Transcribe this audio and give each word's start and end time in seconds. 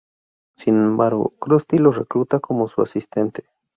Sin 0.57 0.77
embargo, 0.83 1.35
Krusty 1.39 1.77
lo 1.77 1.91
recluta 1.91 2.39
como 2.39 2.67
su 2.67 2.81
asistente. 2.81 3.43